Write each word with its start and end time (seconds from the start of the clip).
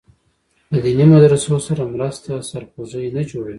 له 0.71 0.77
دیني 0.85 1.05
مدرسو 1.11 1.55
سره 1.67 1.83
مرسته 1.93 2.31
سرخوږی 2.49 3.07
نه 3.15 3.21
جوړوي. 3.29 3.49